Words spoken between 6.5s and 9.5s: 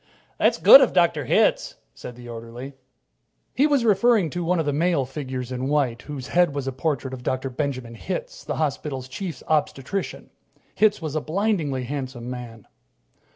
was a portrait of Dr. Benjamin Hitz, the hospital's Chief